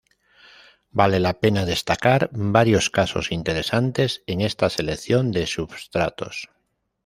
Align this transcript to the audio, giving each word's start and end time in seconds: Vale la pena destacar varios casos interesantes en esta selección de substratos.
Vale 0.99 1.19
la 1.19 1.39
pena 1.39 1.63
destacar 1.63 2.31
varios 2.33 2.89
casos 2.89 3.31
interesantes 3.31 4.23
en 4.25 4.41
esta 4.41 4.67
selección 4.71 5.31
de 5.31 5.45
substratos. 5.45 6.49